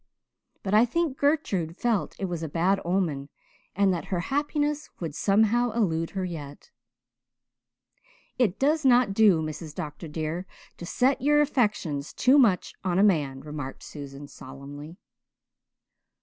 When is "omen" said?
2.83-3.29